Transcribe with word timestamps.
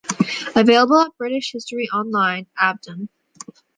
Available 0.55 0.99
at 1.01 1.15
British 1.19 1.51
History 1.53 1.87
Online: 1.93 2.47
Abdon. 2.59 3.07